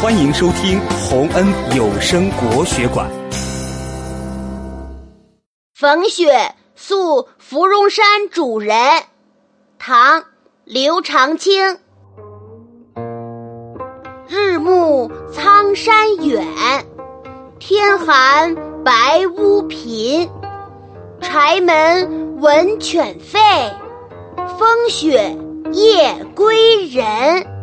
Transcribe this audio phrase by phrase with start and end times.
[0.00, 1.44] 欢迎收听洪恩
[1.76, 3.10] 有声国学馆。
[5.74, 8.76] 逢雪宿芙蓉山主人
[9.76, 10.24] 唐
[10.64, 11.78] 刘长卿。
[14.28, 16.46] 日暮苍山远
[17.58, 18.54] 天寒
[18.84, 20.30] 白屋贫
[21.20, 23.74] 柴门闻犬吠
[24.56, 25.36] 风雪
[25.72, 27.57] 夜归人。